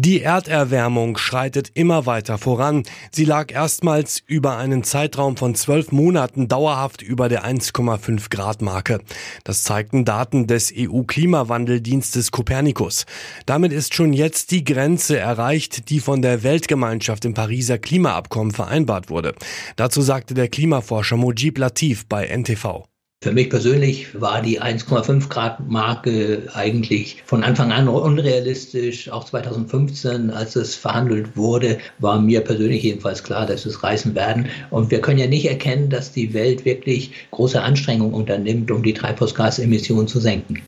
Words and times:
Die 0.00 0.22
Erderwärmung 0.22 1.18
schreitet 1.18 1.72
immer 1.74 2.06
weiter 2.06 2.38
voran. 2.38 2.84
Sie 3.10 3.24
lag 3.24 3.50
erstmals 3.50 4.22
über 4.24 4.56
einen 4.56 4.84
Zeitraum 4.84 5.36
von 5.36 5.56
zwölf 5.56 5.90
Monaten 5.90 6.46
dauerhaft 6.46 7.02
über 7.02 7.28
der 7.28 7.44
1,5 7.44 8.30
Grad 8.30 8.62
Marke. 8.62 9.00
Das 9.42 9.64
zeigten 9.64 10.04
Daten 10.04 10.46
des 10.46 10.72
EU-Klimawandeldienstes 10.72 12.30
Copernicus. 12.30 13.06
Damit 13.44 13.72
ist 13.72 13.92
schon 13.92 14.12
jetzt 14.12 14.52
die 14.52 14.62
Grenze 14.62 15.18
erreicht, 15.18 15.90
die 15.90 15.98
von 15.98 16.22
der 16.22 16.44
Weltgemeinschaft 16.44 17.24
im 17.24 17.34
Pariser 17.34 17.78
Klimaabkommen 17.78 18.52
vereinbart 18.52 19.10
wurde. 19.10 19.34
Dazu 19.74 20.00
sagte 20.00 20.34
der 20.34 20.46
Klimaforscher 20.46 21.16
Mojib 21.16 21.58
Latif 21.58 22.06
bei 22.06 22.24
NTV. 22.24 22.84
Für 23.20 23.32
mich 23.32 23.50
persönlich 23.50 24.20
war 24.20 24.42
die 24.42 24.62
1,5 24.62 25.28
Grad 25.28 25.68
Marke 25.68 26.44
eigentlich 26.54 27.24
von 27.26 27.42
Anfang 27.42 27.72
an 27.72 27.88
unrealistisch. 27.88 29.10
Auch 29.10 29.24
2015, 29.24 30.30
als 30.30 30.54
es 30.54 30.76
verhandelt 30.76 31.36
wurde, 31.36 31.78
war 31.98 32.20
mir 32.20 32.42
persönlich 32.42 32.84
jedenfalls 32.84 33.24
klar, 33.24 33.44
dass 33.44 33.66
es 33.66 33.82
reißen 33.82 34.14
werden. 34.14 34.46
Und 34.70 34.92
wir 34.92 35.00
können 35.00 35.18
ja 35.18 35.26
nicht 35.26 35.48
erkennen, 35.48 35.90
dass 35.90 36.12
die 36.12 36.32
Welt 36.32 36.64
wirklich 36.64 37.10
große 37.32 37.60
Anstrengungen 37.60 38.14
unternimmt, 38.14 38.70
um 38.70 38.84
die 38.84 38.94
Treibhausgasemissionen 38.94 40.06
zu 40.06 40.20
senken. 40.20 40.62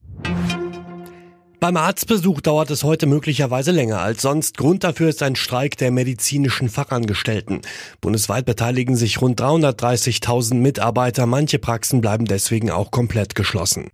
Beim 1.61 1.77
Arztbesuch 1.77 2.41
dauert 2.41 2.71
es 2.71 2.85
heute 2.85 3.05
möglicherweise 3.05 3.71
länger 3.71 4.01
als 4.01 4.23
sonst. 4.23 4.57
Grund 4.57 4.83
dafür 4.83 5.11
ist 5.11 5.23
ein 5.23 5.37
Streik 5.37 5.77
der 5.77 5.91
medizinischen 5.91 6.71
Fachangestellten. 6.71 7.61
Bundesweit 8.01 8.47
beteiligen 8.47 8.97
sich 8.97 9.21
rund 9.21 9.39
330.000 9.39 10.55
Mitarbeiter. 10.55 11.27
Manche 11.27 11.59
Praxen 11.59 12.01
bleiben 12.01 12.25
deswegen 12.25 12.71
auch 12.71 12.91
komplett 12.91 13.35
geschlossen. 13.35 13.91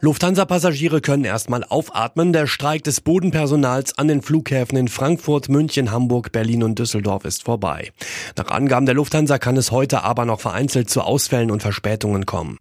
Lufthansa-Passagiere 0.00 1.00
können 1.00 1.24
erstmal 1.24 1.62
aufatmen. 1.62 2.32
Der 2.32 2.48
Streik 2.48 2.82
des 2.82 3.00
Bodenpersonals 3.00 3.96
an 3.96 4.08
den 4.08 4.20
Flughäfen 4.20 4.76
in 4.76 4.88
Frankfurt, 4.88 5.48
München, 5.48 5.92
Hamburg, 5.92 6.32
Berlin 6.32 6.64
und 6.64 6.78
Düsseldorf 6.78 7.24
ist 7.24 7.44
vorbei. 7.44 7.92
Nach 8.36 8.50
Angaben 8.50 8.86
der 8.86 8.96
Lufthansa 8.96 9.38
kann 9.38 9.56
es 9.56 9.70
heute 9.70 10.02
aber 10.02 10.24
noch 10.24 10.40
vereinzelt 10.40 10.90
zu 10.90 11.02
Ausfällen 11.02 11.52
und 11.52 11.62
Verspätungen 11.62 12.26
kommen. 12.26 12.58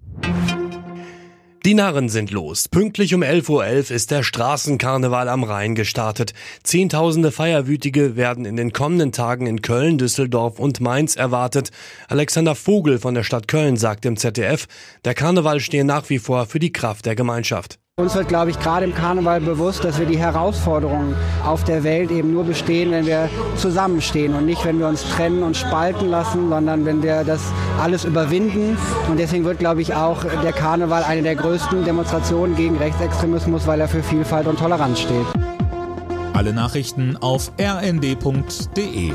Die 1.65 1.73
Narren 1.73 2.09
sind 2.09 2.29
los. 2.29 2.69
Pünktlich 2.69 3.15
um 3.15 3.23
11.11 3.23 3.49
Uhr 3.49 3.63
.11 3.63 3.91
ist 3.91 4.11
der 4.11 4.21
Straßenkarneval 4.21 5.27
am 5.27 5.43
Rhein 5.43 5.73
gestartet. 5.73 6.33
Zehntausende 6.61 7.31
Feierwütige 7.31 8.15
werden 8.15 8.45
in 8.45 8.55
den 8.55 8.71
kommenden 8.71 9.11
Tagen 9.11 9.47
in 9.47 9.63
Köln, 9.63 9.97
Düsseldorf 9.97 10.59
und 10.59 10.79
Mainz 10.79 11.15
erwartet. 11.15 11.71
Alexander 12.07 12.53
Vogel 12.53 12.99
von 12.99 13.15
der 13.15 13.23
Stadt 13.23 13.47
Köln 13.47 13.77
sagt 13.77 14.05
im 14.05 14.15
ZDF, 14.15 14.67
der 15.05 15.15
Karneval 15.15 15.59
stehe 15.59 15.85
nach 15.85 16.07
wie 16.11 16.19
vor 16.19 16.45
für 16.45 16.59
die 16.59 16.71
Kraft 16.71 17.07
der 17.07 17.15
Gemeinschaft. 17.15 17.79
Uns 17.97 18.13
wird, 18.13 18.27
glaube 18.27 18.51
ich, 18.51 18.59
gerade 18.59 18.83
im 18.83 18.93
Karneval 18.93 19.39
bewusst, 19.39 19.85
dass 19.85 19.97
wir 19.97 20.05
die 20.05 20.17
Herausforderungen 20.17 21.15
auf 21.45 21.63
der 21.63 21.85
Welt 21.85 22.11
eben 22.11 22.33
nur 22.33 22.43
bestehen, 22.43 22.91
wenn 22.91 23.05
wir 23.05 23.29
zusammenstehen 23.55 24.35
und 24.35 24.45
nicht, 24.45 24.65
wenn 24.65 24.79
wir 24.79 24.89
uns 24.89 25.03
trennen 25.11 25.43
und 25.43 25.55
spalten 25.55 26.09
lassen, 26.09 26.49
sondern 26.49 26.83
wenn 26.83 27.01
wir 27.01 27.23
das 27.23 27.39
alles 27.81 28.03
überwinden. 28.03 28.77
Und 29.09 29.17
deswegen 29.17 29.45
wird, 29.45 29.59
glaube 29.59 29.81
ich, 29.81 29.95
auch 29.95 30.25
der 30.25 30.51
Karneval 30.51 31.05
eine 31.05 31.21
der 31.21 31.37
größten 31.37 31.85
Demonstrationen 31.85 32.57
gegen 32.57 32.75
Rechtsextremismus, 32.75 33.65
weil 33.65 33.79
er 33.79 33.87
für 33.87 34.03
Vielfalt 34.03 34.47
und 34.47 34.59
Toleranz 34.59 34.99
steht. 34.99 35.25
Alle 36.33 36.51
Nachrichten 36.51 37.15
auf 37.21 37.53
rnd.de 37.57 39.13